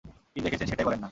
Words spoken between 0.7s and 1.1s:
সেটাই বলেন না?